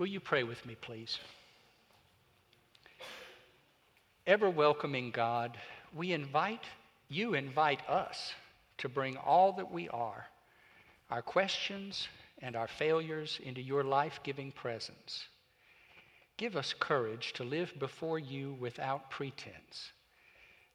Will 0.00 0.06
you 0.06 0.18
pray 0.18 0.44
with 0.44 0.64
me, 0.64 0.74
please? 0.80 1.18
Ever 4.26 4.48
welcoming 4.48 5.10
God, 5.10 5.58
we 5.94 6.12
invite, 6.12 6.64
you 7.10 7.34
invite 7.34 7.86
us 7.86 8.32
to 8.78 8.88
bring 8.88 9.18
all 9.18 9.52
that 9.52 9.70
we 9.70 9.90
are, 9.90 10.24
our 11.10 11.20
questions 11.20 12.08
and 12.40 12.56
our 12.56 12.66
failures, 12.66 13.40
into 13.44 13.60
your 13.60 13.84
life 13.84 14.20
giving 14.22 14.52
presence. 14.52 15.26
Give 16.38 16.56
us 16.56 16.74
courage 16.80 17.34
to 17.34 17.44
live 17.44 17.74
before 17.78 18.18
you 18.18 18.56
without 18.58 19.10
pretense, 19.10 19.92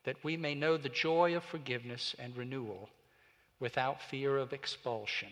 that 0.04 0.24
we 0.24 0.38
may 0.38 0.54
know 0.54 0.78
the 0.78 0.88
joy 0.88 1.36
of 1.36 1.44
forgiveness 1.44 2.16
and 2.20 2.38
renewal 2.38 2.90
without 3.60 4.04
fear 4.04 4.38
of 4.38 4.54
expulsion. 4.54 5.30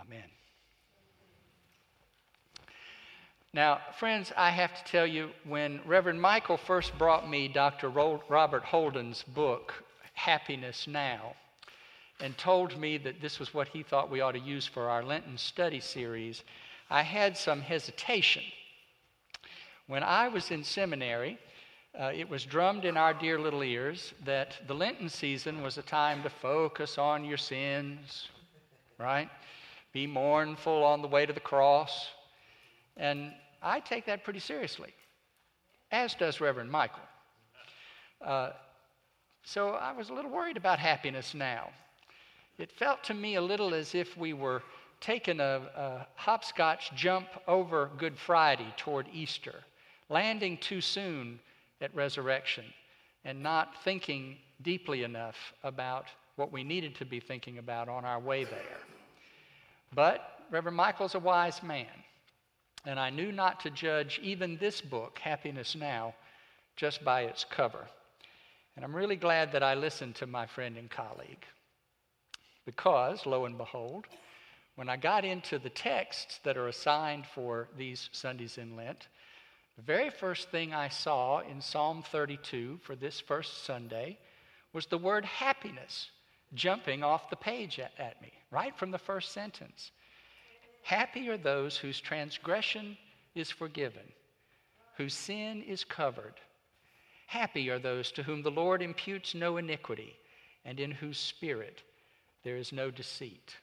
Amen. 0.00 0.24
Now, 3.52 3.80
friends, 3.98 4.32
I 4.36 4.50
have 4.50 4.74
to 4.74 4.90
tell 4.90 5.06
you, 5.06 5.30
when 5.44 5.80
Reverend 5.86 6.20
Michael 6.20 6.56
first 6.56 6.96
brought 6.98 7.28
me 7.28 7.48
Dr. 7.48 7.88
Robert 7.88 8.64
Holden's 8.64 9.22
book, 9.22 9.72
Happiness 10.14 10.86
Now, 10.86 11.34
and 12.20 12.36
told 12.36 12.78
me 12.78 12.98
that 12.98 13.20
this 13.20 13.38
was 13.38 13.54
what 13.54 13.68
he 13.68 13.82
thought 13.82 14.10
we 14.10 14.20
ought 14.20 14.32
to 14.32 14.38
use 14.38 14.66
for 14.66 14.88
our 14.88 15.02
Lenten 15.02 15.38
study 15.38 15.80
series, 15.80 16.42
I 16.90 17.02
had 17.02 17.36
some 17.36 17.60
hesitation. 17.60 18.42
When 19.86 20.02
I 20.02 20.28
was 20.28 20.50
in 20.50 20.64
seminary, 20.64 21.38
uh, 21.98 22.12
it 22.14 22.28
was 22.28 22.44
drummed 22.44 22.84
in 22.84 22.96
our 22.96 23.14
dear 23.14 23.38
little 23.38 23.62
ears 23.62 24.12
that 24.24 24.56
the 24.66 24.74
Lenten 24.74 25.08
season 25.08 25.62
was 25.62 25.78
a 25.78 25.82
time 25.82 26.22
to 26.22 26.30
focus 26.30 26.98
on 26.98 27.24
your 27.24 27.38
sins, 27.38 28.28
right? 28.98 29.30
Be 29.92 30.06
mournful 30.06 30.84
on 30.84 31.02
the 31.02 31.08
way 31.08 31.24
to 31.24 31.32
the 31.32 31.40
cross. 31.40 32.08
And 32.96 33.32
I 33.62 33.80
take 33.80 34.06
that 34.06 34.24
pretty 34.24 34.40
seriously, 34.40 34.92
as 35.90 36.14
does 36.14 36.40
Reverend 36.40 36.70
Michael. 36.70 37.02
Uh, 38.24 38.50
so 39.44 39.70
I 39.70 39.92
was 39.92 40.08
a 40.08 40.14
little 40.14 40.30
worried 40.30 40.56
about 40.56 40.78
happiness 40.78 41.34
now. 41.34 41.70
It 42.58 42.72
felt 42.72 43.04
to 43.04 43.14
me 43.14 43.34
a 43.34 43.40
little 43.40 43.74
as 43.74 43.94
if 43.94 44.16
we 44.16 44.32
were 44.32 44.62
taking 45.00 45.40
a, 45.40 45.60
a 45.76 46.06
hopscotch 46.14 46.90
jump 46.94 47.28
over 47.46 47.90
Good 47.98 48.18
Friday 48.18 48.72
toward 48.76 49.06
Easter, 49.12 49.56
landing 50.08 50.56
too 50.58 50.80
soon 50.80 51.38
at 51.80 51.94
resurrection, 51.94 52.64
and 53.24 53.42
not 53.42 53.82
thinking 53.84 54.38
deeply 54.62 55.02
enough 55.02 55.36
about 55.62 56.06
what 56.36 56.50
we 56.50 56.64
needed 56.64 56.94
to 56.96 57.04
be 57.04 57.20
thinking 57.20 57.58
about 57.58 57.88
on 57.88 58.04
our 58.04 58.18
way 58.18 58.44
there. 58.44 58.78
But 59.94 60.40
Reverend 60.50 60.76
Michael's 60.76 61.14
a 61.14 61.18
wise 61.18 61.62
man, 61.62 61.86
and 62.86 63.00
I 63.00 63.10
knew 63.10 63.32
not 63.32 63.60
to 63.60 63.70
judge 63.70 64.20
even 64.22 64.56
this 64.56 64.80
book, 64.80 65.18
Happiness 65.18 65.74
Now, 65.74 66.14
just 66.76 67.04
by 67.04 67.22
its 67.22 67.44
cover. 67.44 67.86
And 68.76 68.84
I'm 68.84 68.94
really 68.94 69.16
glad 69.16 69.52
that 69.52 69.62
I 69.62 69.74
listened 69.74 70.14
to 70.16 70.26
my 70.26 70.46
friend 70.46 70.76
and 70.76 70.88
colleague. 70.88 71.44
Because, 72.64 73.26
lo 73.26 73.44
and 73.44 73.58
behold, 73.58 74.06
when 74.76 74.88
I 74.88 74.96
got 74.96 75.24
into 75.24 75.58
the 75.58 75.70
texts 75.70 76.38
that 76.44 76.56
are 76.56 76.68
assigned 76.68 77.26
for 77.34 77.68
these 77.76 78.08
Sundays 78.12 78.58
in 78.58 78.76
Lent, 78.76 79.08
the 79.76 79.82
very 79.82 80.10
first 80.10 80.50
thing 80.50 80.72
I 80.72 80.88
saw 80.88 81.40
in 81.40 81.60
Psalm 81.60 82.04
32 82.10 82.80
for 82.82 82.94
this 82.94 83.20
first 83.20 83.64
Sunday 83.64 84.18
was 84.72 84.86
the 84.86 84.98
word 84.98 85.24
happiness 85.24 86.10
jumping 86.54 87.02
off 87.02 87.30
the 87.30 87.36
page 87.36 87.78
at, 87.78 87.92
at, 87.98 88.20
me, 88.22 88.32
right 88.50 88.76
from 88.78 88.90
the 88.90 88.98
first 88.98 89.32
sentence. 89.32 89.90
Happy 90.86 91.28
are 91.28 91.36
those 91.36 91.76
whose 91.76 92.00
transgression 92.00 92.96
is 93.34 93.50
forgiven, 93.50 94.12
whose 94.96 95.14
sin 95.14 95.62
is 95.62 95.84
covered. 95.84 96.34
Happy 97.26 97.68
are 97.70 97.78
those 97.78 98.12
to 98.12 98.22
whom 98.22 98.42
the 98.42 98.50
Lord 98.50 98.82
imputes 98.82 99.34
no 99.34 99.56
iniquity, 99.56 100.16
and 100.64 100.80
in 100.80 100.90
whose 100.90 101.18
spirit 101.18 101.82
there 102.44 102.56
is 102.56 102.72
no 102.72 102.90
deceit 102.90 103.56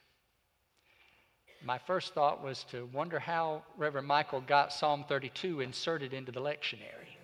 my 1.64 1.78
first 1.78 2.12
thought 2.12 2.42
was 2.42 2.64
to 2.64 2.88
wonder 2.92 3.18
how 3.18 3.62
Reverend 3.78 4.06
Michael 4.06 4.42
got 4.42 4.72
Psalm 4.72 5.04
32 5.08 5.60
inserted 5.60 6.12
into 6.12 6.30
the 6.30 6.40
lectionary. 6.40 7.16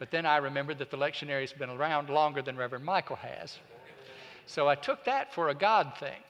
But 0.00 0.10
then 0.10 0.26
I 0.26 0.38
remembered 0.38 0.78
that 0.78 0.90
the 0.90 0.96
lectionary 0.96 1.42
has 1.42 1.52
been 1.52 1.70
around 1.70 2.10
longer 2.10 2.42
than 2.42 2.56
Reverend 2.56 2.84
Michael 2.84 3.16
has. 3.16 3.58
So 4.46 4.68
I 4.68 4.74
took 4.74 5.04
that 5.04 5.32
for 5.32 5.48
a 5.48 5.54
God 5.54 5.94
thing, 5.98 6.20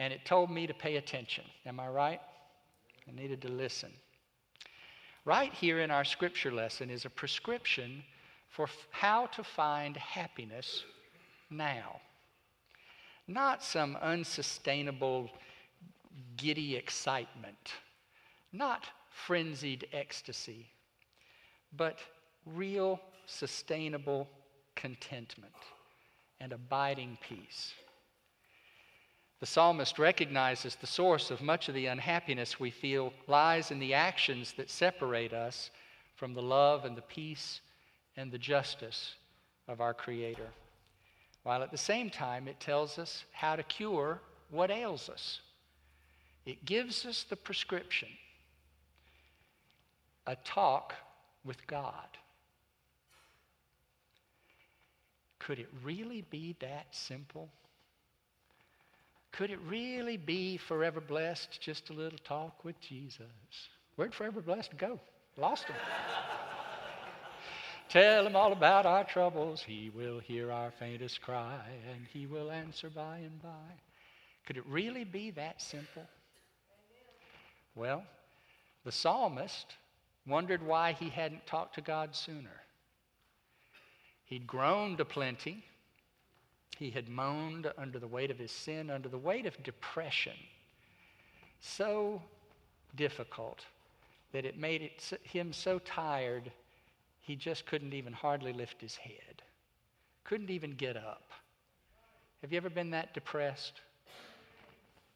and 0.00 0.14
it 0.14 0.24
told 0.24 0.50
me 0.50 0.66
to 0.66 0.72
pay 0.72 0.96
attention. 0.96 1.44
Am 1.66 1.78
I 1.78 1.86
right? 1.86 2.20
I 3.06 3.12
needed 3.12 3.42
to 3.42 3.48
listen. 3.48 3.92
Right 5.26 5.52
here 5.52 5.80
in 5.80 5.90
our 5.90 6.06
scripture 6.06 6.50
lesson 6.50 6.88
is 6.88 7.04
a 7.04 7.10
prescription 7.10 8.02
for 8.48 8.62
f- 8.62 8.86
how 8.92 9.26
to 9.26 9.44
find 9.44 9.98
happiness 9.98 10.84
now. 11.50 12.00
Not 13.28 13.62
some 13.62 13.94
unsustainable 14.00 15.28
giddy 16.38 16.76
excitement, 16.76 17.74
not 18.54 18.86
frenzied 19.10 19.86
ecstasy, 19.92 20.66
but 21.76 21.98
real, 22.46 22.98
sustainable 23.26 24.30
contentment 24.76 25.52
and 26.40 26.54
abiding 26.54 27.18
peace. 27.20 27.74
The 29.40 29.46
psalmist 29.46 29.98
recognizes 29.98 30.76
the 30.76 30.86
source 30.86 31.30
of 31.30 31.40
much 31.40 31.68
of 31.68 31.74
the 31.74 31.86
unhappiness 31.86 32.60
we 32.60 32.70
feel 32.70 33.12
lies 33.26 33.70
in 33.70 33.78
the 33.78 33.94
actions 33.94 34.52
that 34.58 34.68
separate 34.68 35.32
us 35.32 35.70
from 36.14 36.34
the 36.34 36.42
love 36.42 36.84
and 36.84 36.94
the 36.94 37.02
peace 37.02 37.62
and 38.18 38.30
the 38.30 38.38
justice 38.38 39.14
of 39.66 39.80
our 39.80 39.94
Creator. 39.94 40.48
While 41.42 41.62
at 41.62 41.70
the 41.70 41.78
same 41.78 42.10
time, 42.10 42.48
it 42.48 42.60
tells 42.60 42.98
us 42.98 43.24
how 43.32 43.56
to 43.56 43.62
cure 43.62 44.20
what 44.50 44.70
ails 44.70 45.08
us. 45.08 45.40
It 46.44 46.66
gives 46.66 47.06
us 47.06 47.22
the 47.22 47.36
prescription 47.36 48.08
a 50.26 50.36
talk 50.44 50.92
with 51.44 51.66
God. 51.66 52.18
Could 55.38 55.58
it 55.58 55.68
really 55.82 56.20
be 56.30 56.56
that 56.60 56.88
simple? 56.90 57.48
Could 59.32 59.50
it 59.50 59.60
really 59.66 60.16
be 60.16 60.56
forever 60.56 61.00
blessed, 61.00 61.60
just 61.60 61.90
a 61.90 61.92
little 61.92 62.18
talk 62.18 62.64
with 62.64 62.80
Jesus? 62.80 63.26
Where'd 63.96 64.14
forever 64.14 64.40
blessed 64.40 64.76
go? 64.76 64.98
Lost 65.36 65.64
him. 65.64 65.76
Tell 67.88 68.26
him 68.26 68.36
all 68.36 68.52
about 68.52 68.86
our 68.86 69.04
troubles. 69.04 69.62
He 69.62 69.90
will 69.94 70.20
hear 70.20 70.52
our 70.52 70.72
faintest 70.78 71.20
cry, 71.22 71.60
and 71.92 72.06
he 72.12 72.26
will 72.26 72.50
answer 72.50 72.88
by 72.88 73.18
and 73.18 73.42
by. 73.42 73.74
Could 74.46 74.56
it 74.56 74.66
really 74.66 75.04
be 75.04 75.32
that 75.32 75.60
simple? 75.60 76.04
Well, 77.74 78.04
the 78.84 78.92
psalmist 78.92 79.74
wondered 80.26 80.64
why 80.64 80.92
he 80.92 81.08
hadn't 81.08 81.46
talked 81.46 81.74
to 81.76 81.80
God 81.80 82.14
sooner. 82.14 82.62
He'd 84.24 84.46
groaned 84.46 84.98
to 84.98 85.04
plenty. 85.04 85.64
He 86.80 86.88
had 86.88 87.10
moaned 87.10 87.70
under 87.76 87.98
the 87.98 88.08
weight 88.08 88.30
of 88.30 88.38
his 88.38 88.50
sin, 88.50 88.88
under 88.88 89.10
the 89.10 89.18
weight 89.18 89.44
of 89.44 89.62
depression. 89.62 90.32
So 91.60 92.22
difficult 92.96 93.66
that 94.32 94.46
it 94.46 94.58
made 94.58 94.80
it, 94.80 95.20
him 95.22 95.52
so 95.52 95.78
tired 95.80 96.50
he 97.20 97.36
just 97.36 97.66
couldn't 97.66 97.92
even 97.92 98.14
hardly 98.14 98.54
lift 98.54 98.80
his 98.80 98.96
head, 98.96 99.42
couldn't 100.24 100.48
even 100.48 100.70
get 100.70 100.96
up. 100.96 101.30
Have 102.40 102.50
you 102.50 102.56
ever 102.56 102.70
been 102.70 102.92
that 102.92 103.12
depressed? 103.12 103.82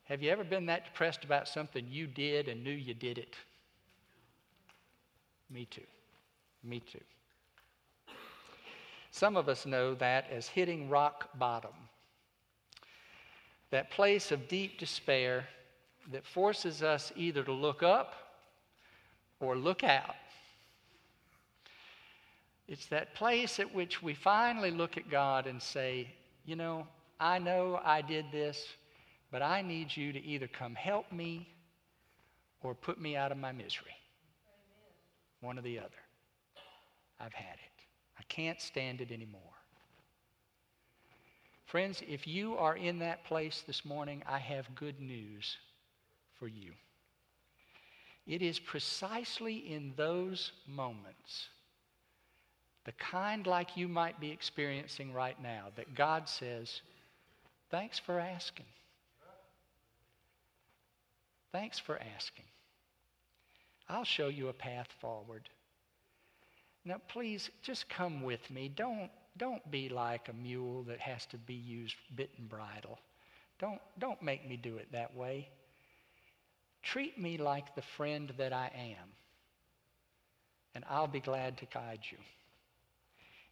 Have 0.04 0.22
you 0.22 0.30
ever 0.30 0.44
been 0.44 0.66
that 0.66 0.84
depressed 0.84 1.24
about 1.24 1.48
something 1.48 1.86
you 1.88 2.06
did 2.06 2.46
and 2.46 2.62
knew 2.62 2.72
you 2.72 2.92
did 2.92 3.16
it? 3.16 3.36
Me 5.48 5.64
too. 5.64 5.80
Me 6.62 6.80
too. 6.80 7.00
Some 9.14 9.36
of 9.36 9.48
us 9.48 9.64
know 9.64 9.94
that 9.94 10.28
as 10.32 10.48
hitting 10.48 10.90
rock 10.90 11.28
bottom. 11.38 11.70
That 13.70 13.92
place 13.92 14.32
of 14.32 14.48
deep 14.48 14.76
despair 14.76 15.46
that 16.10 16.26
forces 16.26 16.82
us 16.82 17.12
either 17.14 17.44
to 17.44 17.52
look 17.52 17.84
up 17.84 18.14
or 19.38 19.54
look 19.54 19.84
out. 19.84 20.16
It's 22.66 22.86
that 22.86 23.14
place 23.14 23.60
at 23.60 23.72
which 23.72 24.02
we 24.02 24.14
finally 24.14 24.72
look 24.72 24.96
at 24.96 25.08
God 25.08 25.46
and 25.46 25.62
say, 25.62 26.08
You 26.44 26.56
know, 26.56 26.84
I 27.20 27.38
know 27.38 27.80
I 27.84 28.02
did 28.02 28.24
this, 28.32 28.66
but 29.30 29.42
I 29.42 29.62
need 29.62 29.96
you 29.96 30.12
to 30.12 30.20
either 30.24 30.48
come 30.48 30.74
help 30.74 31.12
me 31.12 31.54
or 32.64 32.74
put 32.74 33.00
me 33.00 33.14
out 33.14 33.30
of 33.30 33.38
my 33.38 33.52
misery. 33.52 33.94
One 35.40 35.56
or 35.56 35.62
the 35.62 35.78
other. 35.78 36.02
I've 37.20 37.32
had 37.32 37.54
it. 37.54 37.73
Can't 38.28 38.60
stand 38.60 39.00
it 39.00 39.10
anymore. 39.10 39.40
Friends, 41.66 42.02
if 42.08 42.26
you 42.26 42.56
are 42.56 42.76
in 42.76 42.98
that 43.00 43.24
place 43.24 43.64
this 43.66 43.84
morning, 43.84 44.22
I 44.26 44.38
have 44.38 44.74
good 44.74 45.00
news 45.00 45.56
for 46.38 46.46
you. 46.46 46.72
It 48.26 48.42
is 48.42 48.58
precisely 48.58 49.56
in 49.56 49.92
those 49.96 50.52
moments, 50.66 51.48
the 52.84 52.92
kind 52.92 53.46
like 53.46 53.76
you 53.76 53.88
might 53.88 54.20
be 54.20 54.30
experiencing 54.30 55.12
right 55.12 55.40
now, 55.42 55.66
that 55.76 55.94
God 55.94 56.28
says, 56.28 56.80
Thanks 57.70 57.98
for 57.98 58.20
asking. 58.20 58.66
Thanks 61.50 61.78
for 61.78 61.98
asking. 62.16 62.44
I'll 63.88 64.04
show 64.04 64.28
you 64.28 64.48
a 64.48 64.52
path 64.52 64.88
forward. 65.00 65.48
Now, 66.84 67.00
please, 67.08 67.50
just 67.62 67.88
come 67.88 68.22
with 68.22 68.50
me. 68.50 68.68
Don't, 68.68 69.10
don't 69.38 69.68
be 69.70 69.88
like 69.88 70.28
a 70.28 70.34
mule 70.34 70.82
that 70.84 71.00
has 71.00 71.24
to 71.26 71.38
be 71.38 71.54
used 71.54 71.96
bit 72.14 72.30
and 72.38 72.48
bridle. 72.48 72.98
Don't, 73.58 73.80
don't 73.98 74.22
make 74.22 74.46
me 74.46 74.56
do 74.56 74.76
it 74.76 74.88
that 74.92 75.16
way. 75.16 75.48
Treat 76.82 77.18
me 77.18 77.38
like 77.38 77.74
the 77.74 77.82
friend 77.96 78.32
that 78.36 78.52
I 78.52 78.70
am, 78.74 79.08
and 80.74 80.84
I'll 80.90 81.06
be 81.06 81.20
glad 81.20 81.56
to 81.58 81.66
guide 81.66 82.00
you. 82.10 82.18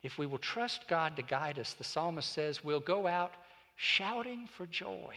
If 0.02 0.18
we 0.18 0.26
will 0.26 0.38
trust 0.38 0.86
God 0.88 1.16
to 1.16 1.22
guide 1.22 1.58
us, 1.58 1.72
the 1.72 1.84
psalmist 1.84 2.32
says, 2.32 2.62
we'll 2.62 2.80
go 2.80 3.06
out 3.06 3.32
shouting 3.76 4.48
for 4.56 4.66
joy. 4.66 5.14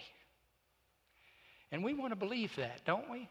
And 1.72 1.84
we 1.84 1.94
want 1.94 2.12
to 2.12 2.16
believe 2.16 2.56
that, 2.56 2.86
don't 2.86 3.10
we? 3.10 3.28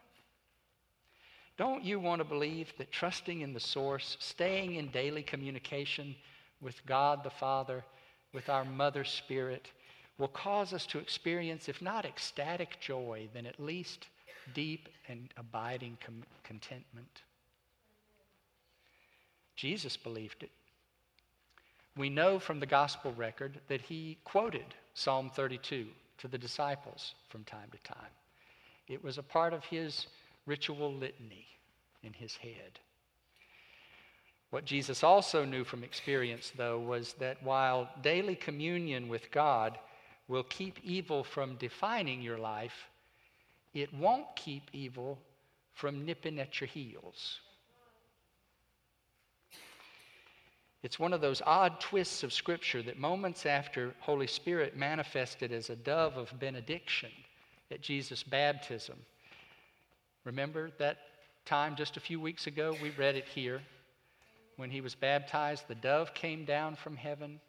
Don't 1.56 1.84
you 1.84 2.00
want 2.00 2.20
to 2.20 2.24
believe 2.24 2.72
that 2.78 2.90
trusting 2.90 3.40
in 3.40 3.52
the 3.52 3.60
source, 3.60 4.16
staying 4.18 4.74
in 4.74 4.88
daily 4.88 5.22
communication 5.22 6.16
with 6.60 6.84
God 6.86 7.22
the 7.22 7.30
Father, 7.30 7.84
with 8.32 8.48
our 8.48 8.64
Mother 8.64 9.04
Spirit, 9.04 9.70
will 10.18 10.28
cause 10.28 10.72
us 10.72 10.86
to 10.86 10.98
experience, 10.98 11.68
if 11.68 11.80
not 11.80 12.04
ecstatic 12.04 12.80
joy, 12.80 13.28
then 13.32 13.46
at 13.46 13.60
least 13.60 14.08
deep 14.52 14.88
and 15.08 15.32
abiding 15.36 15.96
com- 16.04 16.24
contentment? 16.42 17.22
Jesus 19.54 19.96
believed 19.96 20.42
it. 20.42 20.50
We 21.96 22.10
know 22.10 22.40
from 22.40 22.58
the 22.58 22.66
gospel 22.66 23.12
record 23.16 23.60
that 23.68 23.80
he 23.80 24.18
quoted 24.24 24.74
Psalm 24.94 25.30
32 25.32 25.86
to 26.18 26.28
the 26.28 26.38
disciples 26.38 27.14
from 27.28 27.44
time 27.44 27.68
to 27.70 27.78
time. 27.92 28.10
It 28.88 29.02
was 29.02 29.18
a 29.18 29.22
part 29.22 29.52
of 29.52 29.64
his 29.64 30.08
ritual 30.46 30.92
litany 30.92 31.46
in 32.02 32.12
his 32.12 32.36
head. 32.36 32.80
What 34.50 34.64
Jesus 34.64 35.02
also 35.02 35.44
knew 35.44 35.64
from 35.64 35.82
experience, 35.82 36.52
though, 36.56 36.78
was 36.78 37.14
that 37.14 37.42
while 37.42 37.88
daily 38.02 38.36
communion 38.36 39.08
with 39.08 39.30
God 39.30 39.78
will 40.28 40.44
keep 40.44 40.78
evil 40.84 41.24
from 41.24 41.56
defining 41.56 42.22
your 42.22 42.38
life, 42.38 42.88
it 43.72 43.92
won't 43.92 44.36
keep 44.36 44.70
evil 44.72 45.18
from 45.72 46.04
nipping 46.04 46.38
at 46.38 46.60
your 46.60 46.68
heels. 46.68 47.40
It's 50.84 50.98
one 50.98 51.12
of 51.12 51.20
those 51.20 51.42
odd 51.44 51.80
twists 51.80 52.22
of 52.22 52.32
Scripture 52.32 52.82
that 52.82 52.98
moments 52.98 53.46
after 53.46 53.94
Holy 54.00 54.26
Spirit 54.26 54.76
manifested 54.76 55.50
as 55.50 55.70
a 55.70 55.76
dove 55.76 56.16
of 56.16 56.38
benediction 56.38 57.10
at 57.70 57.80
Jesus' 57.80 58.22
baptism. 58.22 58.98
Remember 60.24 60.70
that 60.78 60.98
time 61.44 61.76
just 61.76 61.96
a 61.96 62.00
few 62.00 62.18
weeks 62.18 62.46
ago? 62.46 62.76
We 62.82 62.90
read 62.90 63.16
it 63.16 63.26
here. 63.26 63.60
When 64.56 64.70
he 64.70 64.80
was 64.80 64.94
baptized, 64.94 65.68
the 65.68 65.74
dove 65.74 66.14
came 66.14 66.44
down 66.44 66.76
from 66.76 66.96
heaven 66.96 67.40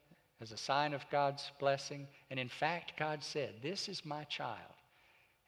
as 0.42 0.52
a 0.52 0.58
sign 0.58 0.94
of 0.94 1.06
God's 1.12 1.52
blessing. 1.60 2.08
And 2.30 2.40
in 2.40 2.50
fact, 2.50 2.94
God 2.98 3.24
said, 3.24 3.56
This 3.62 3.88
is 3.88 4.06
my 4.06 4.24
child 4.26 4.74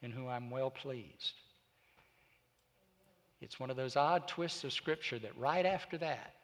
in 0.02 0.10
whom 0.10 0.28
I'm 0.28 0.50
well 0.50 0.70
pleased. 0.70 1.34
It's 3.40 3.60
one 3.60 3.70
of 3.70 3.76
those 3.76 3.96
odd 3.96 4.26
twists 4.26 4.64
of 4.64 4.72
Scripture 4.72 5.18
that 5.18 5.36
right 5.36 5.66
after 5.66 5.98
that, 5.98 6.34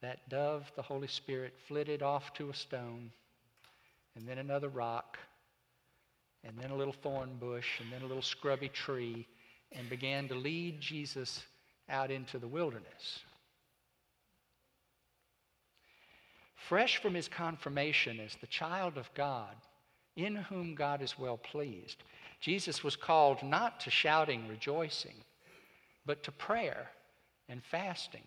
that 0.00 0.28
dove, 0.28 0.70
the 0.76 0.82
Holy 0.82 1.08
Spirit, 1.08 1.54
flitted 1.66 2.02
off 2.02 2.32
to 2.34 2.50
a 2.50 2.54
stone, 2.54 3.10
and 4.16 4.26
then 4.26 4.38
another 4.38 4.68
rock, 4.68 5.18
and 6.44 6.56
then 6.58 6.70
a 6.70 6.76
little 6.76 6.92
thorn 6.92 7.36
bush, 7.38 7.80
and 7.80 7.92
then 7.92 8.02
a 8.02 8.06
little 8.06 8.22
scrubby 8.22 8.68
tree, 8.68 9.26
and 9.72 9.88
began 9.90 10.28
to 10.28 10.34
lead 10.34 10.80
Jesus 10.80 11.42
out 11.88 12.10
into 12.10 12.38
the 12.38 12.48
wilderness. 12.48 13.20
Fresh 16.68 17.00
from 17.00 17.14
his 17.14 17.28
confirmation 17.28 18.20
as 18.20 18.36
the 18.40 18.46
child 18.46 18.98
of 18.98 19.12
God, 19.14 19.54
in 20.16 20.36
whom 20.36 20.74
God 20.74 21.00
is 21.00 21.18
well 21.18 21.36
pleased, 21.36 22.02
Jesus 22.40 22.84
was 22.84 22.96
called 22.96 23.42
not 23.42 23.80
to 23.80 23.90
shouting, 23.90 24.46
rejoicing, 24.48 25.14
but 26.06 26.22
to 26.24 26.32
prayer 26.32 26.88
and 27.48 27.62
fasting. 27.70 28.22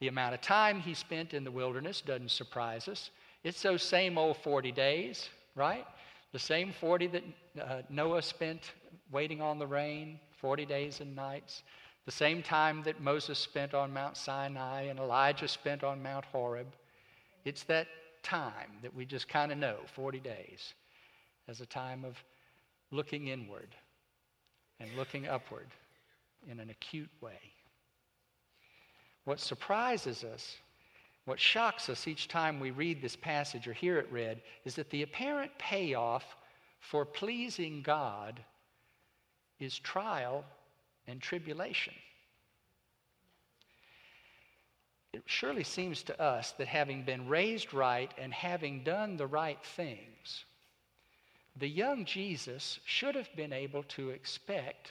The 0.00 0.08
amount 0.08 0.34
of 0.34 0.40
time 0.40 0.80
he 0.80 0.94
spent 0.94 1.34
in 1.34 1.44
the 1.44 1.50
wilderness 1.50 2.00
doesn't 2.00 2.30
surprise 2.30 2.88
us. 2.88 3.10
It's 3.42 3.62
those 3.62 3.82
same 3.82 4.18
old 4.18 4.36
40 4.38 4.72
days, 4.72 5.28
right? 5.54 5.86
The 6.34 6.40
same 6.40 6.72
40 6.72 7.06
that 7.06 7.24
uh, 7.62 7.82
Noah 7.88 8.20
spent 8.20 8.72
waiting 9.12 9.40
on 9.40 9.60
the 9.60 9.68
rain, 9.68 10.18
40 10.40 10.66
days 10.66 10.98
and 10.98 11.14
nights. 11.14 11.62
The 12.06 12.10
same 12.10 12.42
time 12.42 12.82
that 12.86 13.00
Moses 13.00 13.38
spent 13.38 13.72
on 13.72 13.92
Mount 13.92 14.16
Sinai 14.16 14.86
and 14.86 14.98
Elijah 14.98 15.46
spent 15.46 15.84
on 15.84 16.02
Mount 16.02 16.24
Horeb. 16.24 16.66
It's 17.44 17.62
that 17.64 17.86
time 18.24 18.80
that 18.82 18.92
we 18.92 19.04
just 19.04 19.28
kind 19.28 19.52
of 19.52 19.58
know, 19.58 19.76
40 19.94 20.18
days, 20.18 20.74
as 21.46 21.60
a 21.60 21.66
time 21.66 22.04
of 22.04 22.16
looking 22.90 23.28
inward 23.28 23.68
and 24.80 24.90
looking 24.96 25.28
upward 25.28 25.68
in 26.50 26.58
an 26.58 26.68
acute 26.68 27.10
way. 27.20 27.38
What 29.24 29.38
surprises 29.38 30.24
us, 30.24 30.56
what 31.24 31.40
shocks 31.40 31.88
us 31.88 32.06
each 32.06 32.28
time 32.28 32.60
we 32.60 32.70
read 32.70 33.00
this 33.00 33.16
passage 33.16 33.66
or 33.66 33.72
hear 33.72 33.98
it 33.98 34.10
read, 34.10 34.42
is 34.64 34.74
that 34.74 34.90
the 34.90 35.02
apparent 35.02 35.56
payoff 35.58 36.36
for 36.80 37.04
pleasing 37.04 37.80
God 37.82 38.40
is 39.58 39.78
trial 39.78 40.44
and 41.06 41.20
tribulation. 41.20 41.94
It 45.14 45.22
surely 45.26 45.64
seems 45.64 46.02
to 46.04 46.20
us 46.20 46.52
that 46.58 46.66
having 46.66 47.04
been 47.04 47.28
raised 47.28 47.72
right 47.72 48.12
and 48.18 48.34
having 48.34 48.82
done 48.82 49.16
the 49.16 49.26
right 49.26 49.64
things, 49.64 50.44
the 51.56 51.68
young 51.68 52.04
Jesus 52.04 52.80
should 52.84 53.14
have 53.14 53.34
been 53.36 53.52
able 53.52 53.84
to 53.84 54.10
expect 54.10 54.90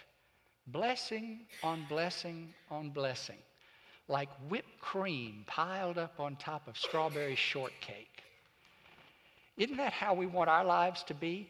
blessing 0.68 1.42
on 1.62 1.86
blessing 1.90 2.54
on 2.72 2.90
blessing 2.90 3.38
like 4.08 4.30
whipped 4.50 4.80
cream 4.80 5.44
piled 5.48 5.98
up 5.98 6.20
on 6.20 6.36
top 6.36 6.68
of 6.68 6.78
strawberry 6.78 7.36
shortcake. 7.36 8.24
Isn't 9.58 9.78
that 9.78 9.94
how 9.94 10.14
we 10.14 10.26
want 10.26 10.50
our 10.50 10.66
lives 10.66 11.04
to 11.04 11.14
be? 11.14 11.50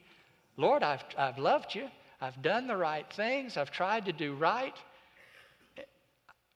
Lord, 0.58 0.84
I've, 0.84 1.04
I've 1.18 1.38
loved 1.38 1.74
you. 1.74 1.88
I've 2.22 2.42
done 2.42 2.68
the 2.68 2.78
right 2.78 3.12
things. 3.14 3.58
I've 3.58 3.72
tried 3.72 4.06
to 4.06 4.14
do 4.14 4.34
right. 4.34 4.76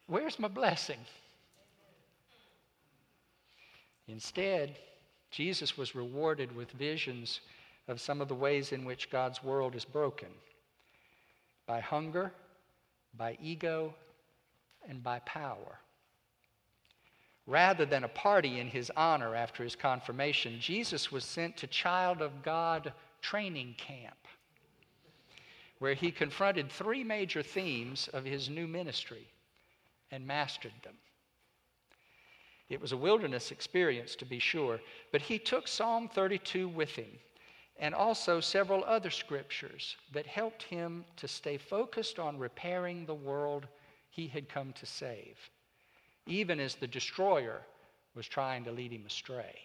Where's 0.08 0.40
my 0.40 0.48
blessing? 0.48 1.00
Instead, 4.08 4.78
Jesus 5.32 5.78
was 5.78 5.96
rewarded 5.96 6.56
with 6.56 6.72
visions 6.72 7.42
of 7.88 8.00
some 8.00 8.22
of 8.22 8.28
the 8.28 8.36
ways 8.36 8.72
in 8.72 8.86
which 8.86 9.10
God's 9.10 9.44
world 9.44 9.76
is 9.76 9.86
broken 9.86 10.30
by 11.66 11.82
hunger, 11.82 12.32
by 13.18 13.38
ego, 13.42 13.94
and 14.88 15.04
by 15.04 15.20
power. 15.20 15.80
Rather 17.48 17.86
than 17.86 18.04
a 18.04 18.10
party 18.10 18.60
in 18.60 18.68
his 18.68 18.92
honor 18.98 19.34
after 19.34 19.64
his 19.64 19.76
confirmation, 19.76 20.60
Jesus 20.60 21.14
was 21.14 21.24
sent 21.24 21.56
to 21.58 21.68
Child 21.68 22.22
of 22.22 22.44
God 22.44 22.92
training 23.22 23.74
camp, 23.78 24.18
where 25.80 25.94
he 25.94 26.12
confronted 26.12 26.70
three 26.70 27.06
major 27.06 27.42
themes 27.42 28.10
of 28.10 28.26
his 28.26 28.50
new 28.50 28.68
ministry 28.68 29.26
and 30.12 30.28
mastered 30.28 30.74
them. 30.84 30.96
It 32.70 32.82
was 32.82 32.92
a 32.92 32.98
wilderness 32.98 33.52
experience, 33.52 34.14
to 34.18 34.26
be 34.26 34.40
sure, 34.40 34.82
but 35.14 35.22
he 35.22 35.40
took 35.40 35.70
Psalm 35.70 36.10
32 36.10 36.68
with 36.68 36.90
him 36.90 37.18
and 37.80 37.96
also 37.96 38.42
several 38.42 38.84
other 38.84 39.10
scriptures 39.10 39.96
that 40.12 40.26
helped 40.26 40.64
him 40.64 41.06
to 41.16 41.30
stay 41.30 41.58
focused 41.58 42.20
on 42.20 42.38
repairing 42.38 43.06
the 43.06 43.16
world 43.16 43.68
he 44.10 44.28
had 44.28 44.50
come 44.50 44.74
to 44.74 44.86
save 44.86 45.38
even 46.28 46.60
as 46.60 46.76
the 46.76 46.88
destroyer 46.88 47.62
was 48.16 48.28
trying 48.28 48.64
to 48.66 48.72
lead 48.72 48.92
him 48.92 49.06
astray. 49.06 49.56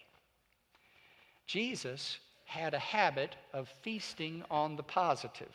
Jesus 1.46 2.18
had 2.44 2.74
a 2.74 2.78
habit 2.78 3.36
of 3.52 3.68
feasting 3.82 4.44
on 4.50 4.76
the 4.76 4.82
positive, 4.82 5.54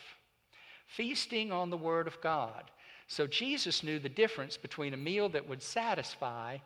feasting 0.88 1.52
on 1.52 1.70
the 1.70 1.78
Word 1.78 2.08
of 2.08 2.20
God. 2.22 2.72
So 3.08 3.28
Jesus 3.28 3.84
knew 3.84 4.00
the 4.00 4.10
difference 4.10 4.58
between 4.58 4.94
a 4.94 4.98
meal 4.98 5.30
that 5.30 5.48
would 5.48 5.62
satisfy 5.62 6.58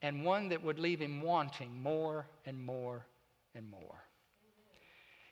and 0.00 0.24
one 0.24 0.48
that 0.48 0.62
would 0.62 0.78
leave 0.78 1.00
him 1.00 1.20
wanting 1.20 1.82
more 1.82 2.26
and 2.46 2.64
more 2.64 3.04
and 3.54 3.68
more. 3.70 4.04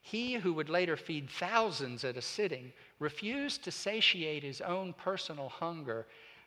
He 0.03 0.35
who 0.35 0.53
would 0.55 0.69
later 0.69 0.97
feed 0.97 1.31
thousands 1.31 2.05
at 2.05 2.17
a 2.17 2.23
sitting 2.23 2.73
refused 2.99 3.63
to 3.65 3.71
satiate 3.71 4.43
his 4.43 4.61
own 4.61 4.93
personal 4.93 5.49
hunger 5.49 6.07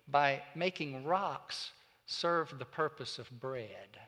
by 0.10 0.42
making 0.56 1.06
rocks 1.06 1.72
serve 2.06 2.58
the 2.58 2.66
purpose 2.66 3.20
of 3.20 3.40
bread. 3.40 4.00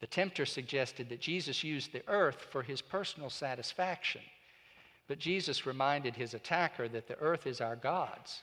The 0.00 0.06
tempter 0.06 0.44
suggested 0.44 1.08
that 1.08 1.20
Jesus 1.20 1.62
used 1.62 1.92
the 1.92 2.02
earth 2.08 2.46
for 2.50 2.62
his 2.62 2.82
personal 2.82 3.30
satisfaction, 3.30 4.22
but 5.06 5.18
Jesus 5.18 5.66
reminded 5.66 6.16
his 6.16 6.34
attacker 6.34 6.88
that 6.88 7.06
the 7.06 7.18
earth 7.18 7.46
is 7.46 7.60
our 7.60 7.76
God's 7.76 8.40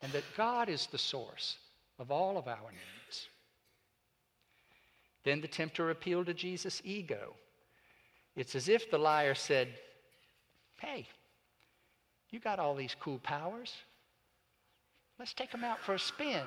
and 0.00 0.10
that 0.12 0.24
God 0.36 0.68
is 0.68 0.86
the 0.86 0.98
source 0.98 1.58
of 1.98 2.10
all 2.10 2.38
of 2.38 2.46
our 2.46 2.70
needs. 2.70 3.28
Then 5.24 5.40
the 5.40 5.48
tempter 5.48 5.90
appealed 5.90 6.26
to 6.26 6.34
Jesus' 6.34 6.80
ego. 6.84 7.34
It's 8.36 8.54
as 8.54 8.68
if 8.68 8.90
the 8.90 8.98
liar 8.98 9.34
said, 9.34 9.68
Hey, 10.78 11.06
you 12.30 12.38
got 12.38 12.58
all 12.58 12.74
these 12.74 12.96
cool 12.98 13.18
powers. 13.18 13.74
Let's 15.18 15.34
take 15.34 15.50
them 15.50 15.64
out 15.64 15.80
for 15.80 15.94
a 15.94 15.98
spin. 15.98 16.42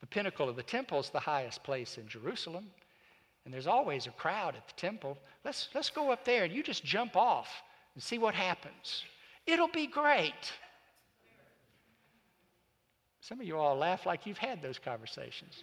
The 0.00 0.06
pinnacle 0.06 0.48
of 0.48 0.56
the 0.56 0.62
temple 0.62 0.98
is 0.98 1.10
the 1.10 1.20
highest 1.20 1.62
place 1.62 1.96
in 1.96 2.08
Jerusalem, 2.08 2.66
and 3.44 3.54
there's 3.54 3.68
always 3.68 4.06
a 4.06 4.10
crowd 4.10 4.56
at 4.56 4.66
the 4.66 4.74
temple. 4.76 5.16
Let's, 5.44 5.68
let's 5.74 5.90
go 5.90 6.10
up 6.10 6.24
there 6.24 6.44
and 6.44 6.52
you 6.52 6.62
just 6.62 6.84
jump 6.84 7.16
off 7.16 7.48
and 7.94 8.02
see 8.02 8.18
what 8.18 8.34
happens. 8.34 9.04
It'll 9.46 9.68
be 9.68 9.86
great. 9.86 10.52
Some 13.20 13.40
of 13.40 13.46
you 13.46 13.56
all 13.56 13.76
laugh 13.76 14.04
like 14.04 14.26
you've 14.26 14.38
had 14.38 14.60
those 14.60 14.80
conversations. 14.80 15.62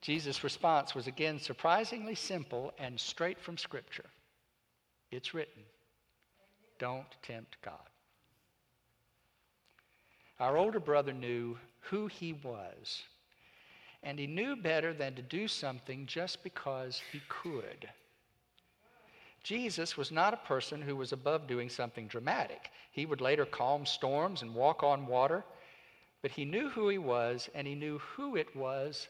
Jesus' 0.00 0.42
response 0.42 0.94
was 0.94 1.06
again 1.06 1.38
surprisingly 1.38 2.14
simple 2.14 2.72
and 2.78 2.98
straight 2.98 3.38
from 3.40 3.56
Scripture. 3.58 4.06
It's 5.12 5.34
written, 5.34 5.62
don't 6.80 7.06
tempt 7.22 7.56
God. 7.62 7.74
Our 10.40 10.56
older 10.56 10.80
brother 10.80 11.12
knew 11.12 11.58
who 11.82 12.06
he 12.06 12.32
was, 12.32 13.02
and 14.02 14.18
he 14.18 14.26
knew 14.26 14.56
better 14.56 14.94
than 14.94 15.14
to 15.14 15.22
do 15.22 15.46
something 15.46 16.06
just 16.06 16.42
because 16.42 17.00
he 17.12 17.20
could. 17.28 17.88
Jesus 19.44 19.96
was 19.96 20.10
not 20.10 20.34
a 20.34 20.48
person 20.48 20.80
who 20.80 20.96
was 20.96 21.12
above 21.12 21.46
doing 21.46 21.68
something 21.68 22.06
dramatic. 22.06 22.70
He 22.90 23.06
would 23.06 23.20
later 23.20 23.44
calm 23.44 23.84
storms 23.84 24.42
and 24.42 24.54
walk 24.54 24.82
on 24.82 25.06
water, 25.06 25.44
but 26.22 26.30
he 26.30 26.44
knew 26.46 26.70
who 26.70 26.88
he 26.88 26.98
was, 26.98 27.50
and 27.54 27.66
he 27.66 27.74
knew 27.74 27.98
who 27.98 28.36
it 28.36 28.54
was 28.56 29.08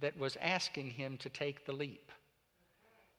that 0.00 0.18
was 0.18 0.38
asking 0.40 0.90
him 0.90 1.18
to 1.18 1.28
take 1.28 1.66
the 1.66 1.72
leap. 1.72 2.10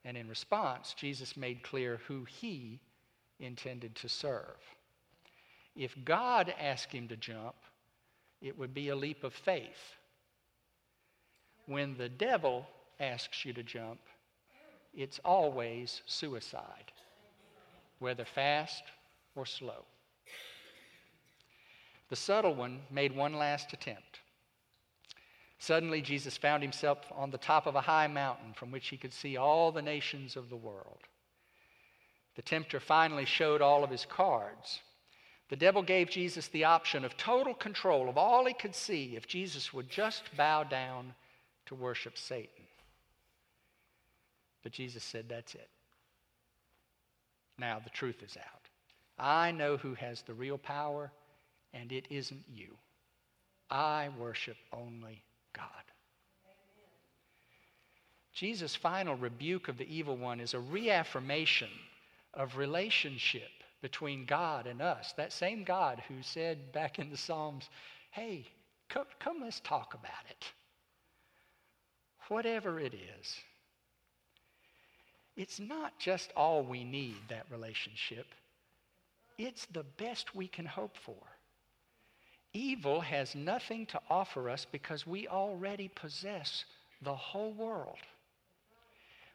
And 0.04 0.18
in 0.18 0.28
response, 0.28 0.96
Jesus 0.98 1.38
made 1.38 1.62
clear 1.62 2.02
who 2.08 2.26
he 2.26 2.80
intended 3.42 3.96
to 3.96 4.10
serve. 4.10 4.58
If 5.76 5.96
God 6.06 6.54
asked 6.60 6.92
him 6.92 7.08
to 7.08 7.16
jump, 7.16 7.56
it 8.42 8.58
would 8.58 8.74
be 8.74 8.90
a 8.90 8.96
leap 8.96 9.24
of 9.24 9.34
faith. 9.34 9.96
When 11.66 11.96
the 11.98 12.10
devil 12.10 12.66
asks 13.00 13.46
you 13.46 13.54
to 13.54 13.64
jump, 13.64 14.00
it's 14.94 15.20
always 15.24 16.02
suicide, 16.06 16.92
whether 18.00 18.26
fast 18.26 18.84
or 19.36 19.46
slow. 19.46 19.86
The 22.10 22.16
subtle 22.18 22.56
one 22.56 22.82
made 22.92 23.16
one 23.16 23.34
last 23.34 23.72
attempt. 23.72 24.20
Suddenly, 25.60 26.02
Jesus 26.02 26.38
found 26.38 26.64
himself 26.64 26.98
on 27.12 27.32
the 27.32 27.38
top 27.38 27.68
of 27.68 27.76
a 27.76 27.82
high 27.82 28.08
mountain 28.08 28.54
from 28.54 28.72
which 28.72 28.88
he 28.90 28.98
could 28.98 29.14
see 29.14 29.38
all 29.38 29.72
the 29.72 29.82
nations 29.82 30.36
of 30.36 30.50
the 30.50 30.56
world. 30.58 31.04
The 32.36 32.42
tempter 32.42 32.80
finally 32.80 33.26
showed 33.26 33.62
all 33.62 33.84
of 33.84 33.90
his 33.90 34.06
cards. 34.06 34.80
The 35.50 35.56
devil 35.58 35.84
gave 35.84 36.10
Jesus 36.10 36.48
the 36.48 36.64
option 36.64 37.04
of 37.04 37.18
total 37.18 37.54
control 37.54 38.08
of 38.08 38.18
all 38.18 38.46
he 38.46 38.54
could 38.54 38.74
see 38.74 39.16
if 39.18 39.28
Jesus 39.28 39.74
would 39.74 39.90
just 39.90 40.24
bow 40.38 40.64
down 40.64 41.14
to 41.66 41.76
worship 41.76 42.18
Satan. 42.18 42.66
But 44.64 44.72
Jesus 44.72 45.04
said, 45.04 45.26
That's 45.28 45.56
it. 45.56 45.70
Now 47.58 47.80
the 47.84 47.90
truth 47.90 48.24
is 48.24 48.38
out. 48.38 48.62
I 49.20 49.52
know 49.52 49.78
who 49.78 49.94
has 49.96 50.22
the 50.22 50.34
real 50.34 50.58
power, 50.58 51.12
and 51.74 51.92
it 51.92 52.08
isn't 52.10 52.44
you. 52.54 52.78
I 53.70 54.10
worship 54.18 54.58
only 54.72 55.22
God. 55.54 55.66
Jesus' 58.34 58.76
final 58.76 59.16
rebuke 59.16 59.68
of 59.68 59.78
the 59.78 59.94
evil 59.94 60.16
one 60.16 60.40
is 60.40 60.54
a 60.54 60.60
reaffirmation 60.60 61.70
of 62.34 62.58
relationship 62.58 63.50
between 63.82 64.26
God 64.26 64.68
and 64.68 64.82
us. 64.82 65.14
That 65.18 65.34
same 65.34 65.64
God 65.64 66.02
who 66.08 66.22
said 66.22 66.72
back 66.72 67.00
in 67.00 67.10
the 67.10 67.18
Psalms, 67.18 67.70
hey, 68.12 68.46
come, 68.90 69.06
come 69.20 69.42
let's 69.42 69.60
talk 69.62 69.94
about 69.94 70.26
it. 70.30 70.46
Whatever 72.28 72.80
it 72.80 72.94
is. 72.94 73.36
It's 75.36 75.60
not 75.60 75.98
just 75.98 76.32
all 76.36 76.64
we 76.64 76.84
need, 76.84 77.16
that 77.30 77.46
relationship. 77.50 78.28
It's 79.38 79.66
the 79.68 79.84
best 79.98 80.36
we 80.36 80.48
can 80.48 80.66
hope 80.66 80.98
for. 80.98 81.18
Evil 82.54 83.00
has 83.00 83.34
nothing 83.34 83.86
to 83.88 84.00
offer 84.10 84.50
us 84.50 84.68
because 84.72 85.08
we 85.08 85.28
already 85.28 85.88
possess 85.88 86.66
the 87.02 87.16
whole 87.16 87.54
world. 87.54 87.98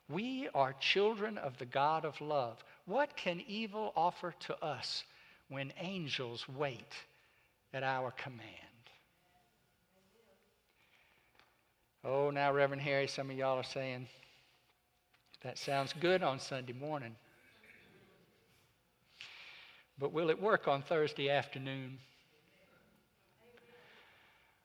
We 0.08 0.48
are 0.54 0.74
children 0.74 1.38
of 1.38 1.56
the 1.58 1.66
God 1.66 2.04
of 2.04 2.20
love. 2.20 2.62
What 2.86 3.16
can 3.16 3.42
evil 3.46 3.92
offer 3.96 4.32
to 4.46 4.64
us 4.64 5.04
when 5.48 5.72
angels 5.78 6.48
wait 6.48 6.94
at 7.74 7.82
our 7.82 8.12
command? 8.12 8.42
Oh, 12.04 12.30
now, 12.30 12.52
Reverend 12.52 12.82
Harry, 12.82 13.08
some 13.08 13.30
of 13.30 13.36
y'all 13.36 13.58
are 13.58 13.64
saying, 13.64 14.06
that 15.42 15.58
sounds 15.58 15.92
good 16.00 16.22
on 16.22 16.38
Sunday 16.38 16.72
morning. 16.72 17.16
But 19.98 20.12
will 20.12 20.30
it 20.30 20.40
work 20.40 20.68
on 20.68 20.82
Thursday 20.82 21.28
afternoon? 21.28 21.98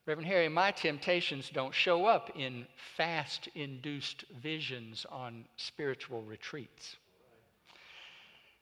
Reverend 0.05 0.27
Harry, 0.27 0.49
my 0.49 0.71
temptations 0.71 1.49
don't 1.51 1.73
show 1.73 2.05
up 2.05 2.31
in 2.35 2.67
fast 2.97 3.47
induced 3.55 4.25
visions 4.41 5.05
on 5.09 5.45
spiritual 5.57 6.21
retreats. 6.21 6.97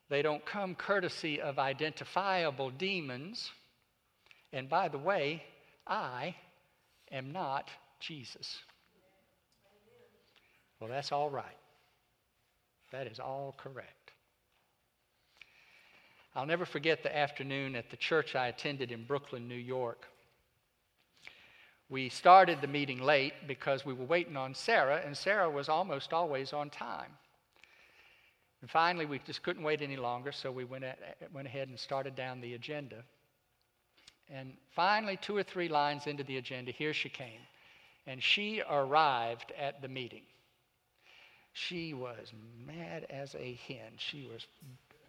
They 0.09 0.21
don't 0.21 0.45
come 0.45 0.75
courtesy 0.75 1.39
of 1.39 1.59
identifiable 1.59 2.71
demons. 2.71 3.51
And 4.51 4.67
by 4.67 4.87
the 4.87 4.97
way, 4.97 5.43
I 5.85 6.35
am 7.11 7.31
not 7.31 7.69
Jesus. 7.99 8.59
Well, 10.79 10.89
that's 10.89 11.11
all 11.11 11.29
right. 11.29 11.45
That 12.91 13.05
is 13.05 13.19
all 13.19 13.55
correct. 13.57 14.11
I'll 16.35 16.45
never 16.45 16.65
forget 16.65 17.03
the 17.03 17.15
afternoon 17.15 17.75
at 17.75 17.89
the 17.91 17.97
church 17.97 18.35
I 18.35 18.47
attended 18.47 18.91
in 18.91 19.03
Brooklyn, 19.03 19.47
New 19.47 19.55
York. 19.55 20.07
We 21.89 22.09
started 22.09 22.61
the 22.61 22.67
meeting 22.67 23.01
late 23.01 23.33
because 23.47 23.85
we 23.85 23.93
were 23.93 24.05
waiting 24.05 24.37
on 24.37 24.53
Sarah, 24.53 25.01
and 25.03 25.17
Sarah 25.17 25.49
was 25.49 25.69
almost 25.69 26.13
always 26.13 26.53
on 26.53 26.69
time. 26.69 27.11
And 28.61 28.69
finally, 28.69 29.05
we 29.05 29.19
just 29.19 29.43
couldn't 29.43 29.63
wait 29.63 29.81
any 29.81 29.95
longer, 29.95 30.31
so 30.31 30.51
we 30.51 30.65
went, 30.65 30.83
went 31.33 31.47
ahead 31.47 31.69
and 31.69 31.79
started 31.79 32.15
down 32.15 32.41
the 32.41 32.55
agenda. 32.55 33.03
And 34.29 34.53
finally, 34.75 35.17
two 35.21 35.35
or 35.35 35.43
three 35.43 35.69
lines 35.69 36.07
into 36.07 36.23
the 36.23 36.37
agenda, 36.37 36.71
here 36.71 36.93
she 36.93 37.09
came. 37.09 37.41
And 38.05 38.21
she 38.21 38.61
arrived 38.69 39.53
at 39.57 39.81
the 39.81 39.87
meeting. 39.87 40.23
She 41.53 41.93
was 41.93 42.31
mad 42.65 43.05
as 43.09 43.35
a 43.35 43.59
hen. 43.67 43.93
She 43.97 44.27
was 44.31 44.45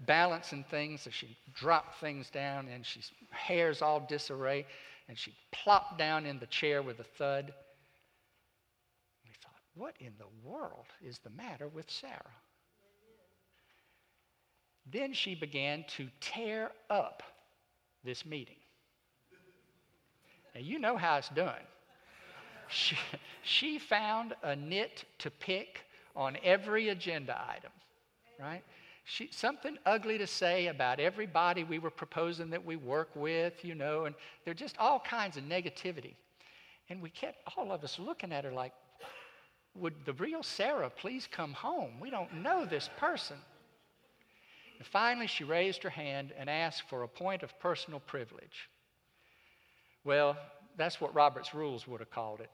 balancing 0.07 0.65
things, 0.71 1.03
so 1.03 1.11
she 1.11 1.37
dropped 1.55 2.01
things 2.01 2.31
down, 2.31 2.69
and 2.69 2.87
she's 2.87 3.11
hair's 3.31 3.83
all 3.83 4.01
disarray 4.09 4.67
and 5.11 5.19
she 5.19 5.35
plopped 5.51 5.99
down 5.99 6.25
in 6.25 6.39
the 6.39 6.47
chair 6.47 6.83
with 6.83 7.01
a 7.01 7.05
thud. 7.19 7.53
We 9.25 9.33
thought, 9.43 9.61
what 9.75 9.97
in 9.99 10.13
the 10.19 10.49
world 10.49 10.87
is 11.05 11.19
the 11.19 11.31
matter 11.31 11.67
with 11.67 11.91
Sarah? 11.91 12.37
Then 14.91 15.13
she 15.13 15.35
began 15.35 15.85
to 15.97 16.09
tear 16.21 16.71
up 16.89 17.23
this 18.05 18.25
meeting. 18.25 18.57
Now, 20.55 20.61
you 20.61 20.79
know 20.79 20.97
how 20.97 21.17
it's 21.19 21.29
done. 21.29 21.63
She, 22.69 22.97
she 23.43 23.79
found 23.79 24.35
a 24.43 24.55
nit 24.55 25.05
to 25.19 25.31
pick 25.31 25.81
on 26.15 26.37
every 26.45 26.89
agenda 26.89 27.41
item, 27.49 27.73
right? 28.39 28.63
she, 29.11 29.29
something 29.33 29.77
ugly 29.87 30.19
to 30.19 30.27
say 30.27 30.69
about 30.69 31.01
everybody 31.01 31.65
we 31.65 31.81
were 31.81 31.91
proposing 31.91 32.51
that 32.51 32.65
we 32.65 32.77
work 32.77 33.11
with, 33.17 33.65
you 33.65 33.75
know, 33.75 34.05
and 34.05 34.15
there 34.45 34.55
just 34.55 34.79
all 34.79 35.01
kinds 35.01 35.37
of 35.37 35.43
negativity. 35.43 36.15
And 36.89 37.03
we 37.03 37.11
kept, 37.11 37.39
all 37.57 37.73
of 37.73 37.83
us, 37.83 37.99
looking 37.99 38.33
at 38.33 38.45
her 38.45 38.53
like, 38.53 38.73
would 39.75 39.95
the 40.05 40.13
real 40.15 40.43
Sarah 40.43 40.91
please 40.91 41.29
come 41.31 41.53
home? 41.53 41.99
We 42.01 42.11
don't 42.11 42.43
know 42.43 42.65
this 42.65 42.89
person. 42.99 43.37
And 44.81 44.87
finally, 44.87 45.27
she 45.27 45.45
raised 45.45 45.83
her 45.83 45.91
hand 45.91 46.33
and 46.39 46.49
asked 46.49 46.89
for 46.89 47.03
a 47.03 47.09
point 47.09 47.43
of 47.43 47.61
personal 47.61 48.01
privilege. 48.01 48.71
Well, 50.05 50.39
that's 50.79 50.99
what 51.03 51.15
Robert's 51.15 51.55
rules 51.55 51.87
would 51.87 52.01
have 52.01 52.11
called 52.11 52.41
it. 52.41 52.51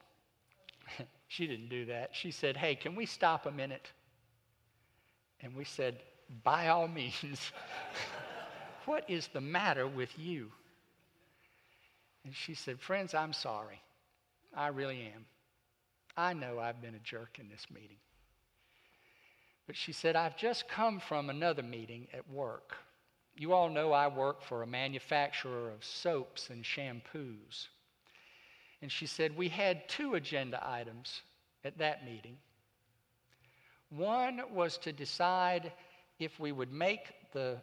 she 1.29 1.47
didn't 1.47 1.69
do 1.69 1.85
that. 1.85 2.11
She 2.17 2.33
said, 2.33 2.57
Hey, 2.57 2.75
can 2.75 2.97
we 2.97 3.07
stop 3.07 3.47
a 3.47 3.53
minute? 3.53 3.93
And 5.41 5.55
we 5.55 5.63
said, 5.63 6.01
By 6.43 6.67
all 6.67 6.89
means. 6.89 7.53
what 8.87 9.09
is 9.09 9.29
the 9.29 9.41
matter 9.41 9.87
with 9.87 10.19
you? 10.19 10.51
And 12.25 12.35
she 12.35 12.55
said, 12.55 12.81
Friends, 12.81 13.15
I'm 13.15 13.35
sorry. 13.35 13.81
I 14.53 14.67
really 14.69 15.13
am. 15.15 15.27
I 16.17 16.33
know 16.33 16.59
I've 16.59 16.83
been 16.83 16.97
a 16.97 17.05
jerk 17.05 17.39
in 17.39 17.49
this 17.49 17.67
meeting. 17.73 17.99
But 19.67 19.77
she 19.77 19.93
said, 19.93 20.15
I've 20.17 20.37
just 20.37 20.69
come 20.69 21.01
from 21.01 21.29
another 21.29 21.63
meeting 21.63 22.07
at 22.13 22.31
work. 22.31 22.77
You 23.37 23.53
all 23.53 23.69
know 23.69 23.93
I 23.93 24.07
work 24.07 24.43
for 24.43 24.63
a 24.63 24.67
manufacturer 24.67 25.71
of 25.71 25.85
soaps 25.85 26.51
and 26.51 26.65
shampoos. 26.65 27.69
And 28.81 28.91
she 28.91 29.07
said, 29.07 29.37
We 29.37 29.49
had 29.49 29.89
two 29.89 30.15
agenda 30.15 30.61
items 30.67 31.23
at 31.65 31.79
that 31.79 32.05
meeting. 32.05 32.37
One 33.91 34.41
was 34.53 34.79
to 34.79 34.93
decide 34.93 35.73
if 36.19 36.39
we 36.41 36.53
would 36.53 36.73
make 36.73 37.33
the 37.33 37.59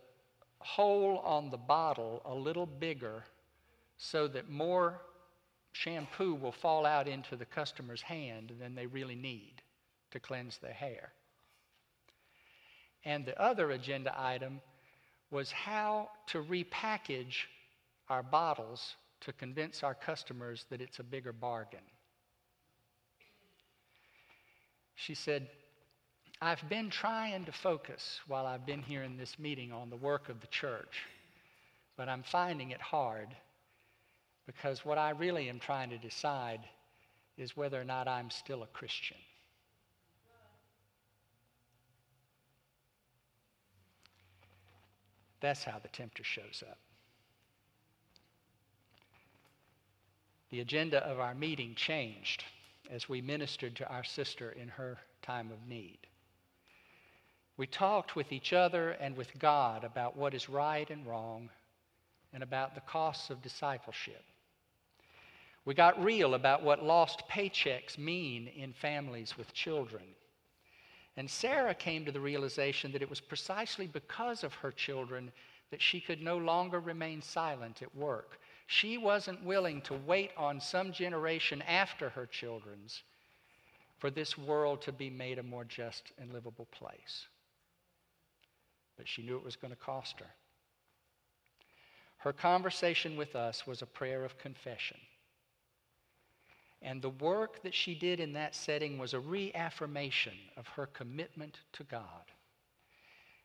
hole 0.59 1.19
on 1.19 1.49
the 1.49 1.57
bottle 1.57 2.21
a 2.25 2.33
little 2.33 2.65
bigger 2.65 3.23
so 3.97 4.27
that 4.27 4.49
more 4.49 5.01
shampoo 5.71 6.35
will 6.35 6.51
fall 6.51 6.85
out 6.85 7.07
into 7.07 7.35
the 7.35 7.45
customer's 7.45 8.01
hand 8.01 8.53
than 8.59 8.75
they 8.75 8.85
really 8.85 9.15
need 9.15 9.61
to 10.11 10.19
cleanse 10.19 10.57
their 10.57 10.73
hair. 10.73 11.11
And 13.05 13.25
the 13.25 13.39
other 13.41 13.71
agenda 13.71 14.13
item 14.17 14.61
was 15.31 15.51
how 15.51 16.09
to 16.27 16.43
repackage 16.43 17.45
our 18.09 18.23
bottles 18.23 18.95
to 19.21 19.33
convince 19.33 19.83
our 19.83 19.95
customers 19.95 20.65
that 20.69 20.81
it's 20.81 20.99
a 20.99 21.03
bigger 21.03 21.33
bargain. 21.33 21.79
She 24.95 25.15
said, 25.15 25.47
I've 26.41 26.67
been 26.69 26.89
trying 26.89 27.45
to 27.45 27.51
focus 27.51 28.19
while 28.27 28.45
I've 28.45 28.65
been 28.65 28.81
here 28.81 29.03
in 29.03 29.17
this 29.17 29.39
meeting 29.39 29.71
on 29.71 29.89
the 29.89 29.95
work 29.95 30.29
of 30.29 30.41
the 30.41 30.47
church, 30.47 31.03
but 31.97 32.09
I'm 32.09 32.23
finding 32.23 32.71
it 32.71 32.81
hard 32.81 33.29
because 34.45 34.83
what 34.83 34.97
I 34.97 35.11
really 35.11 35.49
am 35.49 35.59
trying 35.59 35.89
to 35.91 35.97
decide 35.97 36.59
is 37.37 37.55
whether 37.55 37.79
or 37.79 37.85
not 37.85 38.07
I'm 38.07 38.29
still 38.29 38.63
a 38.63 38.67
Christian. 38.67 39.17
That's 45.43 45.65
how 45.65 45.77
the 45.77 45.89
tempter 45.89 46.23
shows 46.23 46.63
up. 46.65 46.77
The 50.51 50.61
agenda 50.61 51.05
of 51.05 51.19
our 51.19 51.35
meeting 51.35 51.75
changed 51.75 52.45
as 52.89 53.09
we 53.09 53.19
ministered 53.19 53.75
to 53.75 53.89
our 53.89 54.05
sister 54.05 54.51
in 54.51 54.69
her 54.69 54.97
time 55.21 55.51
of 55.51 55.67
need. 55.67 55.97
We 57.57 57.67
talked 57.67 58.15
with 58.15 58.31
each 58.31 58.53
other 58.53 58.91
and 58.91 59.17
with 59.17 59.37
God 59.37 59.83
about 59.83 60.15
what 60.15 60.33
is 60.33 60.47
right 60.47 60.89
and 60.89 61.05
wrong 61.05 61.49
and 62.31 62.41
about 62.41 62.73
the 62.73 62.81
costs 62.81 63.29
of 63.29 63.41
discipleship. 63.41 64.23
We 65.65 65.73
got 65.73 66.01
real 66.01 66.35
about 66.35 66.63
what 66.63 66.85
lost 66.85 67.23
paychecks 67.29 67.97
mean 67.97 68.47
in 68.47 68.71
families 68.71 69.37
with 69.37 69.53
children. 69.53 70.05
And 71.15 71.29
Sarah 71.29 71.75
came 71.75 72.05
to 72.05 72.11
the 72.11 72.19
realization 72.19 72.91
that 72.91 73.01
it 73.01 73.09
was 73.09 73.19
precisely 73.19 73.87
because 73.87 74.43
of 74.43 74.53
her 74.55 74.71
children 74.71 75.31
that 75.69 75.81
she 75.81 75.99
could 75.99 76.21
no 76.21 76.37
longer 76.37 76.79
remain 76.79 77.21
silent 77.21 77.81
at 77.81 77.95
work. 77.95 78.39
She 78.67 78.97
wasn't 78.97 79.43
willing 79.43 79.81
to 79.81 79.93
wait 79.93 80.31
on 80.37 80.59
some 80.59 80.91
generation 80.91 81.61
after 81.63 82.09
her 82.09 82.25
children's 82.25 83.03
for 83.99 84.09
this 84.09 84.37
world 84.37 84.81
to 84.81 84.91
be 84.91 85.09
made 85.09 85.39
a 85.39 85.43
more 85.43 85.63
just 85.63 86.11
and 86.19 86.33
livable 86.33 86.67
place. 86.71 87.27
But 88.97 89.07
she 89.07 89.21
knew 89.21 89.37
it 89.37 89.45
was 89.45 89.55
going 89.55 89.73
to 89.73 89.79
cost 89.79 90.19
her. 90.19 90.29
Her 92.17 92.33
conversation 92.33 93.17
with 93.17 93.35
us 93.35 93.67
was 93.67 93.81
a 93.81 93.85
prayer 93.85 94.23
of 94.23 94.37
confession. 94.37 94.97
And 96.83 97.01
the 97.01 97.09
work 97.09 97.63
that 97.63 97.73
she 97.73 97.95
did 97.95 98.19
in 98.19 98.33
that 98.33 98.53
setting 98.53 98.97
was 98.97 99.13
a 99.13 99.19
reaffirmation 99.19 100.33
of 100.57 100.67
her 100.67 100.87
commitment 100.87 101.59
to 101.73 101.83
God. 101.85 102.25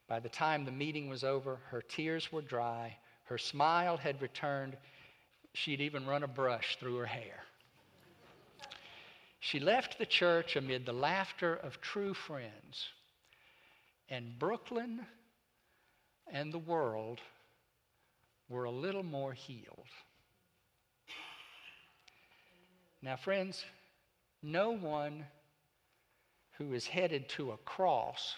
By 0.09 0.19
the 0.19 0.29
time 0.29 0.65
the 0.65 0.73
meeting 0.73 1.09
was 1.09 1.23
over, 1.23 1.61
her 1.71 1.81
tears 1.81 2.33
were 2.33 2.43
dry, 2.43 2.97
her 3.25 3.39
smile 3.39 3.97
had 3.97 4.21
returned, 4.21 4.77
she'd 5.53 5.81
even 5.81 6.07
run 6.07 6.25
a 6.25 6.29
brush 6.29 6.77
through 6.81 6.97
her 6.97 7.07
hair. 7.07 7.45
She 9.39 9.61
left 9.61 9.99
the 9.99 10.07
church 10.07 10.57
amid 10.57 10.85
the 10.85 10.93
laughter 10.93 11.55
of 11.55 11.81
true 11.81 12.15
friends, 12.15 12.89
and 14.09 14.39
Brooklyn 14.39 15.07
and 16.33 16.53
the 16.53 16.59
world 16.59 17.21
were 18.49 18.65
a 18.65 18.71
little 18.71 19.05
more 19.05 19.33
healed. 19.33 19.87
Now, 23.03 23.17
friends, 23.17 23.65
no 24.43 24.71
one 24.71 25.25
who 26.59 26.73
is 26.73 26.87
headed 26.87 27.29
to 27.31 27.53
a 27.53 27.57
cross 27.59 28.37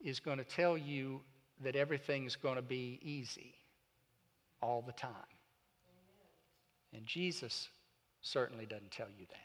is 0.00 0.18
going 0.18 0.38
to 0.38 0.44
tell 0.44 0.76
you 0.76 1.20
that 1.62 1.76
everything's 1.76 2.34
going 2.34 2.56
to 2.56 2.62
be 2.62 2.98
easy 3.02 3.54
all 4.60 4.82
the 4.82 4.92
time. 4.92 5.12
And 6.92 7.06
Jesus 7.06 7.68
certainly 8.20 8.66
doesn't 8.66 8.90
tell 8.90 9.08
you 9.18 9.26
that. 9.30 9.38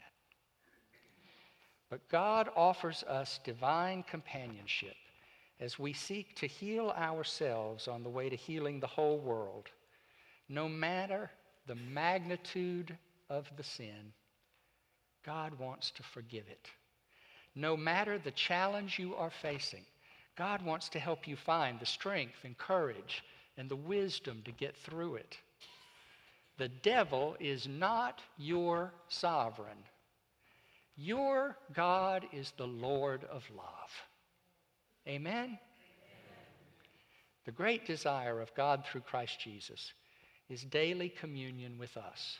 But 1.90 2.08
God 2.08 2.50
offers 2.54 3.02
us 3.04 3.40
divine 3.44 4.02
companionship 4.02 4.96
as 5.60 5.78
we 5.78 5.92
seek 5.92 6.36
to 6.36 6.46
heal 6.46 6.90
ourselves 6.90 7.88
on 7.88 8.02
the 8.02 8.10
way 8.10 8.28
to 8.28 8.36
healing 8.36 8.78
the 8.78 8.86
whole 8.86 9.18
world, 9.18 9.68
no 10.48 10.68
matter 10.68 11.30
the 11.68 11.76
magnitude 11.76 12.96
of 13.30 13.46
the 13.56 13.62
sin, 13.62 14.12
God 15.24 15.56
wants 15.58 15.92
to 15.92 16.02
forgive 16.02 16.44
it. 16.48 16.68
No 17.54 17.76
matter 17.76 18.18
the 18.18 18.30
challenge 18.30 18.98
you 18.98 19.14
are 19.14 19.30
facing, 19.30 19.84
God 20.36 20.64
wants 20.64 20.88
to 20.90 20.98
help 20.98 21.28
you 21.28 21.36
find 21.36 21.78
the 21.78 21.86
strength 21.86 22.38
and 22.44 22.56
courage 22.56 23.22
and 23.56 23.68
the 23.68 23.76
wisdom 23.76 24.42
to 24.44 24.52
get 24.52 24.76
through 24.76 25.16
it. 25.16 25.36
The 26.56 26.68
devil 26.68 27.36
is 27.38 27.68
not 27.68 28.22
your 28.38 28.92
sovereign. 29.08 29.84
Your 30.96 31.56
God 31.74 32.26
is 32.32 32.52
the 32.56 32.66
Lord 32.66 33.24
of 33.24 33.44
love. 33.54 33.90
Amen? 35.06 35.44
Amen? 35.44 35.58
The 37.44 37.52
great 37.52 37.86
desire 37.86 38.40
of 38.40 38.54
God 38.54 38.84
through 38.84 39.02
Christ 39.02 39.38
Jesus 39.40 39.92
is 40.48 40.64
daily 40.64 41.08
communion 41.08 41.78
with 41.78 41.96
us. 41.96 42.38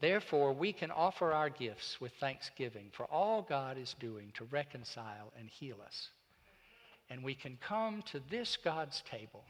Therefore, 0.00 0.52
we 0.52 0.72
can 0.72 0.90
offer 0.90 1.32
our 1.32 1.50
gifts 1.50 2.00
with 2.00 2.12
thanksgiving 2.14 2.86
for 2.92 3.04
all 3.06 3.42
God 3.42 3.76
is 3.76 3.94
doing 4.00 4.32
to 4.34 4.44
reconcile 4.44 5.32
and 5.38 5.48
heal 5.48 5.76
us. 5.84 6.08
And 7.10 7.22
we 7.22 7.34
can 7.34 7.58
come 7.60 8.02
to 8.12 8.20
this 8.30 8.56
God's 8.56 9.02
table 9.10 9.44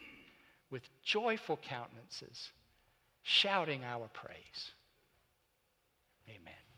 with 0.70 0.82
joyful 1.04 1.58
countenances, 1.58 2.50
shouting 3.22 3.84
our 3.84 4.08
praise. 4.08 4.72
Amen. 6.28 6.69